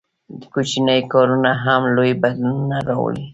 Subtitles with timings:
[0.53, 3.25] •کوچني کارونه هم لوی بدلونونه راوړي.